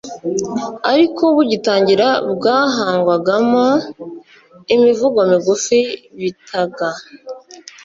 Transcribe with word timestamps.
ariko 0.91 1.23
bugitangira 1.35 2.07
bwahangwagamo 2.33 3.65
imivugo 4.75 5.19
migufi 5.31 5.79
bitaga 6.21 6.87